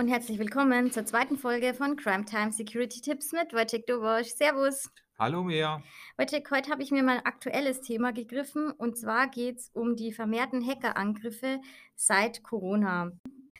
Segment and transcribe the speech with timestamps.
[0.00, 4.28] und herzlich willkommen zur zweiten Folge von Crime Time Security Tipps mit Wojciech Dobosch.
[4.28, 4.88] Servus.
[5.18, 5.82] Hallo Mea.
[6.16, 9.96] Wojciech, heute habe ich mir mal ein aktuelles Thema gegriffen und zwar geht es um
[9.96, 11.60] die vermehrten Hackerangriffe
[11.96, 13.12] seit Corona.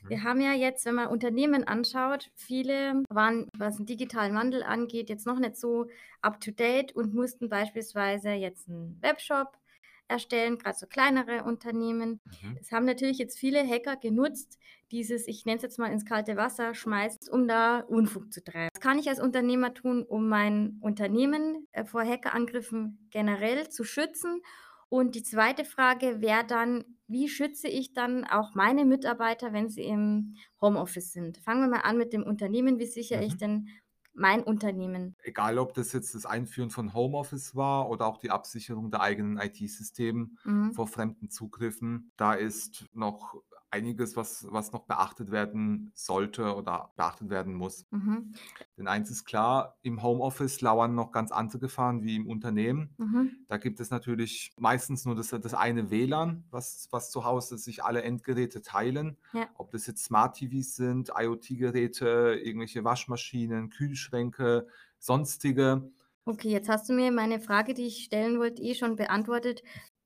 [0.07, 0.23] Wir Mhm.
[0.23, 5.27] haben ja jetzt, wenn man Unternehmen anschaut, viele waren, was den digitalen Wandel angeht, jetzt
[5.27, 5.89] noch nicht so
[6.23, 9.59] up-to-date und mussten beispielsweise jetzt einen Webshop
[10.07, 12.19] erstellen, gerade so kleinere Unternehmen.
[12.41, 12.55] Mhm.
[12.57, 14.57] Das haben natürlich jetzt viele Hacker genutzt,
[14.91, 18.69] dieses, ich nenne es jetzt mal ins kalte Wasser schmeißt, um da Unfug zu treiben.
[18.73, 24.41] Was kann ich als Unternehmer tun, um mein Unternehmen äh, vor Hackerangriffen generell zu schützen?
[24.89, 29.83] Und die zweite Frage wäre dann, wie schütze ich dann auch meine Mitarbeiter, wenn sie
[29.83, 31.37] im Homeoffice sind?
[31.37, 32.77] Fangen wir mal an mit dem Unternehmen.
[32.79, 33.37] Wie sichere ich Mhm.
[33.37, 33.69] denn
[34.13, 35.15] mein Unternehmen?
[35.23, 39.37] Egal, ob das jetzt das Einführen von Homeoffice war oder auch die Absicherung der eigenen
[39.37, 40.71] IT-Systeme Mhm.
[40.71, 43.35] vor fremden Zugriffen, da ist noch
[43.71, 47.85] einiges, was, was noch beachtet werden sollte oder beachtet werden muss.
[47.91, 48.33] Mhm.
[48.77, 52.93] Denn eins ist klar, im Homeoffice lauern noch ganz andere Gefahren wie im Unternehmen.
[52.97, 53.45] Mhm.
[53.47, 57.83] Da gibt es natürlich meistens nur das, das eine WLAN, was, was zu Hause sich
[57.83, 59.17] alle Endgeräte teilen.
[59.33, 59.47] Ja.
[59.55, 64.67] Ob das jetzt Smart TVs sind, IoT-Geräte, irgendwelche Waschmaschinen, Kühlschränke,
[64.99, 65.89] sonstige.
[66.25, 69.63] Okay, jetzt hast du mir meine Frage, die ich stellen wollte, eh schon beantwortet.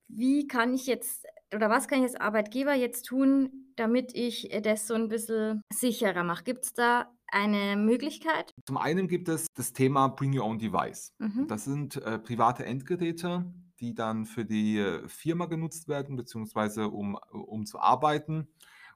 [0.08, 1.26] Wie kann ich jetzt
[1.56, 5.62] oder was kann ich als Arbeitgeber jetzt tun, damit ich äh, das so ein bisschen
[5.74, 6.44] sicherer mache?
[6.44, 8.54] Gibt es da eine Möglichkeit?
[8.66, 11.14] Zum einen gibt es das Thema Bring Your Own Device.
[11.18, 11.48] Mhm.
[11.48, 13.46] Das sind äh, private Endgeräte,
[13.80, 18.48] die dann für die äh, Firma genutzt werden, beziehungsweise um, um zu arbeiten.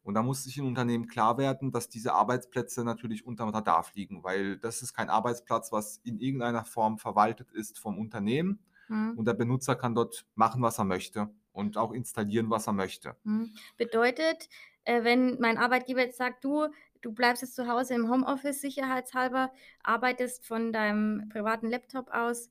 [0.04, 4.24] Und da muss sich im Unternehmen klar werden, dass diese Arbeitsplätze natürlich unterm Radar fliegen,
[4.24, 8.60] weil das ist kein Arbeitsplatz, was in irgendeiner Form verwaltet ist vom Unternehmen.
[8.88, 9.14] Mhm.
[9.18, 11.30] Und der Benutzer kann dort machen, was er möchte
[11.60, 13.16] und auch installieren, was er möchte.
[13.24, 13.54] Mhm.
[13.78, 14.50] Bedeutet,
[14.86, 16.68] äh, wenn mein Arbeitgeber jetzt sagt: „Du,
[17.02, 19.52] du bleibst jetzt zu Hause im Homeoffice sicherheitshalber,
[19.84, 22.50] arbeitest von deinem privaten Laptop aus“,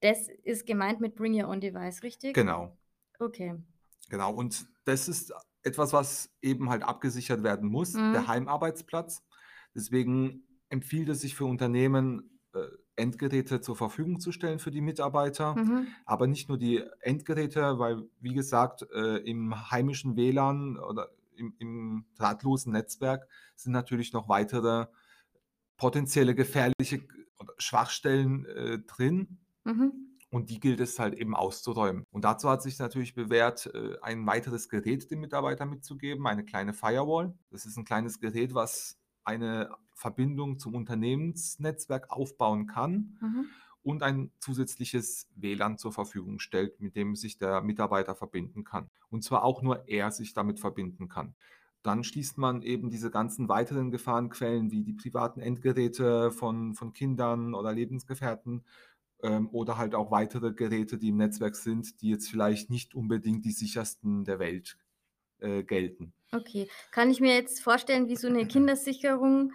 [0.00, 2.34] das ist gemeint mit Bring Your Own Device, richtig?
[2.34, 2.76] Genau.
[3.18, 3.54] Okay.
[4.08, 5.32] Genau, und das ist
[5.62, 8.12] etwas, was eben halt abgesichert werden muss, Mhm.
[8.12, 9.22] der Heimarbeitsplatz.
[9.74, 12.60] Deswegen empfiehlt es sich für Unternehmen, äh,
[12.96, 15.54] Endgeräte zur Verfügung zu stellen für die Mitarbeiter.
[15.54, 15.86] Mhm.
[16.04, 22.04] Aber nicht nur die Endgeräte, weil, wie gesagt, äh, im heimischen WLAN oder im, im
[22.16, 24.86] drahtlosen Netzwerk sind natürlich noch weitere
[25.76, 27.06] potenzielle gefährliche
[27.58, 29.38] Schwachstellen äh, drin.
[29.64, 29.92] Mhm.
[30.30, 32.04] Und die gilt es halt eben auszuräumen.
[32.10, 36.72] Und dazu hat sich natürlich bewährt, äh, ein weiteres Gerät dem Mitarbeiter mitzugeben, eine kleine
[36.72, 37.34] Firewall.
[37.50, 43.56] Das ist ein kleines Gerät, was eine Verbindung zum Unternehmensnetzwerk aufbauen kann Mhm.
[43.82, 48.90] und ein zusätzliches WLAN zur Verfügung stellt, mit dem sich der Mitarbeiter verbinden kann.
[49.10, 51.36] Und zwar auch nur er sich damit verbinden kann.
[51.82, 57.54] Dann schließt man eben diese ganzen weiteren Gefahrenquellen wie die privaten Endgeräte von, von Kindern
[57.54, 58.64] oder Lebensgefährten
[59.22, 63.44] ähm, oder halt auch weitere Geräte, die im Netzwerk sind, die jetzt vielleicht nicht unbedingt
[63.44, 64.78] die sichersten der Welt
[65.38, 66.14] äh, gelten.
[66.32, 66.68] Okay.
[66.90, 69.52] Kann ich mir jetzt vorstellen wie so 'ne Kindersicherung,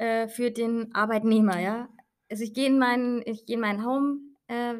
[0.00, 1.88] äh, für den Arbeitnehmer, ja?
[2.30, 4.74] Also, ich gehe in mein ich gehe in mein Home, äh,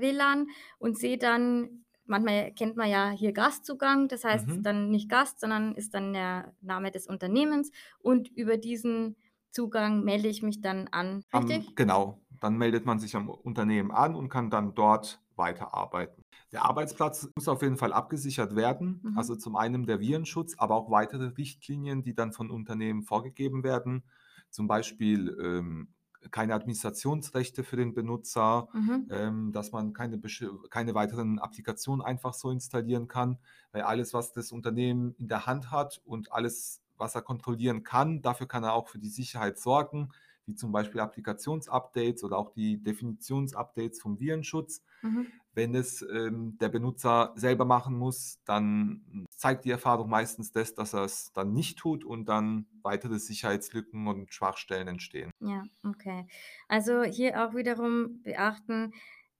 [0.78, 4.64] und sehe dann manchmal kennt man ja hier Gastzugang, das heißt Mhm.
[4.64, 7.70] dann nicht Gast, sondern ist dann der Name des Unternehmens
[8.00, 9.16] und über diesen
[9.52, 11.76] Zugang melde ich mich dann an, richtig?
[11.76, 16.22] genau, dann meldet man sich am Unternehmen an und kann dann dort weiterarbeiten.
[16.52, 19.02] Der Arbeitsplatz muss auf jeden Fall abgesichert werden.
[19.02, 19.14] Mhm.
[19.14, 24.04] Also zum einen der Virenschutz, aber auch weitere Richtlinien, die dann von Unternehmen vorgegeben werden.
[24.50, 25.88] Zum Beispiel ähm,
[26.30, 29.06] keine Administrationsrechte für den Benutzer, Mhm.
[29.10, 30.20] ähm, dass man keine,
[30.68, 33.38] keine weiteren Applikationen einfach so installieren kann,
[33.72, 38.20] weil alles, was das Unternehmen in der Hand hat und alles, was er kontrollieren kann,
[38.20, 40.10] dafür kann er auch für die Sicherheit sorgen,
[40.44, 44.82] wie zum Beispiel Applikationsupdates oder auch die Definitionsupdates vom Virenschutz.
[45.02, 45.26] Mhm.
[45.54, 50.94] Wenn es ähm, der Benutzer selber machen muss, dann zeigt die Erfahrung meistens das, dass
[50.94, 55.30] er es dann nicht tut und dann weitere Sicherheitslücken und Schwachstellen entstehen.
[55.42, 56.26] Ja, okay.
[56.68, 58.92] Also, hier auch wiederum beachten,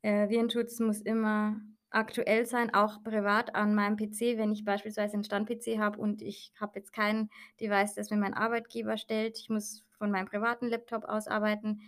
[0.02, 1.61] äh, Virenschutz muss immer
[1.91, 4.38] aktuell sein, auch privat an meinem PC.
[4.38, 7.29] Wenn ich beispielsweise 'n Stand-PC habe und ich habe jetzt kein
[7.61, 11.81] Device, das mir mein Arbeitgeber stellt, ich muss von meinem privaten Laptop aus arbeiten,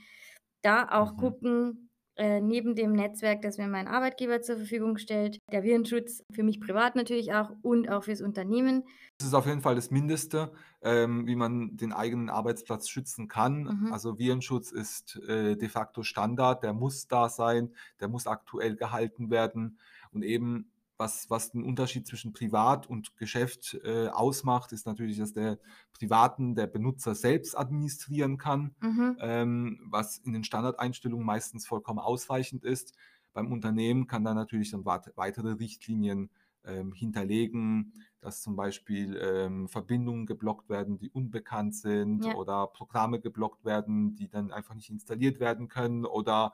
[0.63, 1.17] da auch Mhm.
[1.17, 6.43] gucken, äh, neben dem Netzwerk, das mir mein Arbeitgeber zur Verfügung stellt, der Virenschutz für
[6.43, 8.85] mich privat natürlich auch und auch fürs Unternehmen.
[9.19, 13.63] Das ist auf jeden Fall das Mindeste, ähm, wie man den eigenen Arbeitsplatz schützen kann.
[13.63, 13.93] Mhm.
[13.93, 19.31] Also Virenschutz ist äh, de facto Standard, der muss da sein, der muss aktuell gehalten
[19.31, 19.79] werden.
[20.13, 25.33] Und eben was, was den Unterschied zwischen Privat und Geschäft äh, ausmacht, ist natürlich, dass
[25.33, 25.59] der
[25.93, 29.17] Privaten der Benutzer selbst administrieren kann, Mhm.
[29.19, 32.95] ähm, was in den Standardeinstellungen meistens vollkommen ausreichend ist.
[33.33, 36.31] Beim Unternehmen kann dann natürlich dann weit- weitere Richtlinien
[36.65, 42.33] ähm, hinterlegen, dass zum Beispiel ähm, Verbindungen geblockt werden, die unbekannt sind Ja.
[42.33, 46.53] oder Programme geblockt werden, die dann einfach nicht installiert werden können oder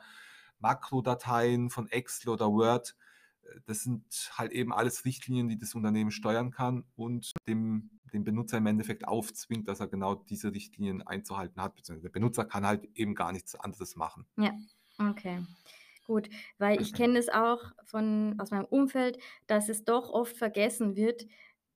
[0.60, 2.96] Makrodateien von Excel oder Word.
[3.66, 4.04] Das sind
[4.36, 9.06] halt eben alles Richtlinien, die das Unternehmen steuern kann und dem, dem Benutzer im Endeffekt
[9.06, 11.74] aufzwingt, dass er genau diese Richtlinien einzuhalten hat.
[11.74, 14.26] Beziehungsweise der Benutzer kann halt eben gar nichts anderes machen.
[14.36, 14.52] Ja,
[14.98, 15.44] okay.
[16.04, 20.96] Gut, weil ich kenne es auch von aus meinem Umfeld, dass es doch oft vergessen
[20.96, 21.26] wird,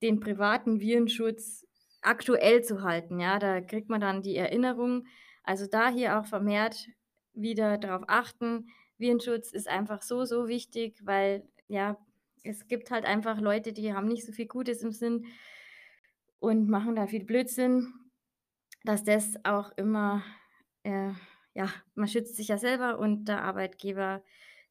[0.01, 1.67] den privaten Virenschutz
[2.01, 3.39] aktuell zu halten, ja?
[3.39, 5.07] Da kriegt man dann die Erinnerung.
[5.45, 6.89] Also, da hier auch vermehrt
[7.35, 8.69] wieder darauf achten.
[8.99, 11.99] Virenschutz ist einfach so, so wichtig, weil, ja,
[12.45, 15.27] es gibt halt einfach Leute, die haben nicht so viel Gutes im Sinn
[16.41, 17.95] und machen da viel Blödsinn.
[18.85, 20.25] Dass das auch immer
[20.85, 21.13] äh,
[21.55, 24.25] ja, man schützt sich ja selber und der Arbeitgeber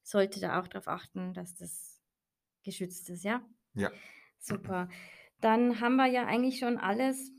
[0.04, 2.02] sollte da auch drauf achten, dass das
[2.64, 3.48] geschützt ist, ja?
[3.76, 3.92] Ja.
[4.40, 4.90] Super.
[5.42, 7.32] Dann haben wir ja eigentlich schon alles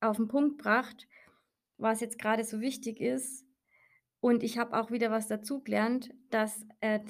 [0.00, 1.08] auf 'n Punkt gebracht,
[1.78, 3.46] was jetzt grade so wichtig ist.
[4.20, 7.00] Und ich habe auch wieder was dazugelernt, dass, äh,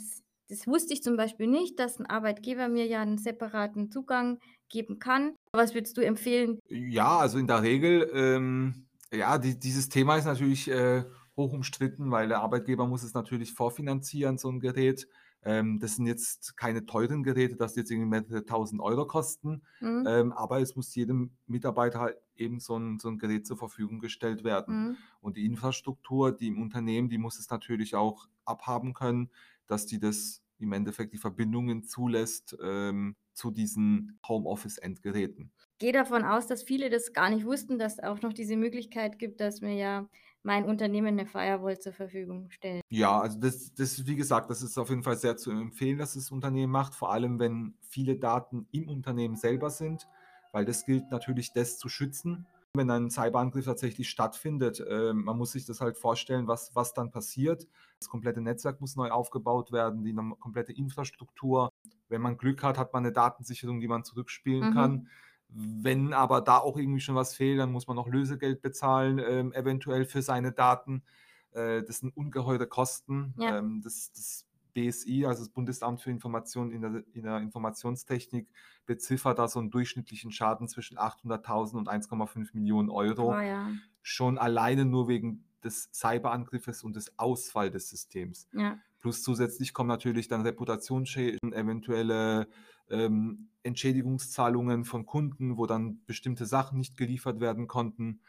[0.48, 4.98] das wusste ich zum Beispiel nicht, dass 'n Arbeitgeber mir ja 'n separaten Zugang geben
[4.98, 5.34] kann.
[5.52, 6.60] Was würdest du empfehlen?
[6.70, 11.04] Ja, also in der Regel, ähm, ja, die, dieses Thema ist natürlich äh,
[11.36, 15.08] hoch umstritten, weil der Arbeitgeber muss es natürlich vorfinanzieren, so ein Gerät.
[15.42, 20.04] Ähm, das sind jetzt keine teuren Geräte, das jetzt irgendwie mehrere tausend Euro kosten, Mhm.
[20.04, 23.98] ähm, aber es muss jedem Mitarbeiter halt eben so ein, so ein Gerät zur Verfügung
[24.00, 24.82] gestellt werden.
[24.82, 25.02] Mhm.
[25.20, 29.30] Und die Infrastruktur, die im Unternehmen, die muss es natürlich auch abhaben können,
[29.68, 35.52] dass die das im Endeffekt die Verbindungen zulässt ähm, zu diesen Homeoffice-Endgeräten.
[35.78, 39.40] Gehe davon aus, dass viele das gar nicht wussten, dass auch noch diese Möglichkeit gibt,
[39.40, 40.08] dass mir ja
[40.42, 42.82] mein Unternehmen 'ne Firewall zur Verfügung stellt.
[42.90, 46.14] Ja, also das das wie gesagt, das ist auf jeden Fall sehr zu empfehlen, dass
[46.14, 50.08] das Unternehmen macht, vor allem wenn viele Daten im Unternehmen selber sind,
[50.52, 52.46] weil das gilt natürlich, das zu schützen.
[52.78, 57.10] Wenn ein Cyberangriff tatsächlich stattfindet, ähm, man muss sich das halt vorstellen, was was dann
[57.10, 57.66] passiert.
[58.00, 61.70] Das komplette Netzwerk muss neu aufgebaut werden, die komplette Infrastruktur.
[62.08, 64.69] Wenn man Glück hat, hat man 'ne Datensicherung, die man zurückspielen Mhm.
[64.70, 65.08] kann.
[65.48, 69.52] Wenn aber da auch irgendwie schon was fehlt, dann muss man noch Lösegeld bezahlen, ähm,
[69.52, 71.04] eventuell für seine Daten.
[71.52, 73.34] Äh, das sind ungeheure Kosten.
[73.36, 73.58] Ja.
[73.58, 78.48] Ähm, das das BSI, also das Bundesamt für Information in der in der Informationstechnik,
[78.86, 83.30] beziffert da so 'n durchschnittlichen Schaden zwischen 800.000 und 1,5 Millionen Euro.
[83.36, 83.78] Oh ja.
[84.02, 88.48] Schon alleine nur wegen des Cyberangriffes und des Ausfall des Systems.
[88.52, 88.78] Ja.
[89.00, 92.48] Plus zusätzlich kommen natürlich dann Reputationsschäden, eventuelle,
[92.90, 98.20] ähm, Entschädigungszahlungen von Kunden, wo dann bestimmte Sachen nicht geliefert werden konnten.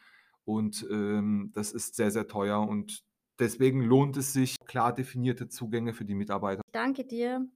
[0.46, 3.04] Und, ähm, das ist sehr, sehr teuer und
[3.40, 6.62] Deswegen lohnt es sich, klar definierte Zugänge für die Mitarbeiter.
[6.66, 7.48] Ich danke dir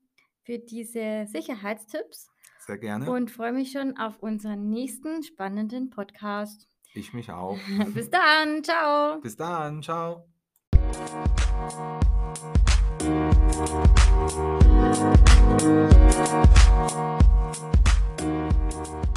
[0.44, 2.30] für diese Sicherheitstipps.
[2.60, 3.12] Sehr gerne.
[3.12, 6.70] Und freue mich schon auf unseren nächsten spannenden Podcast.
[6.94, 7.58] Ich mich auch.
[7.94, 9.20] Bis dann, ciao.
[9.20, 10.30] Bis dann, ciao.
[15.64, 16.14] Thank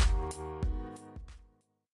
[0.01, 0.06] you.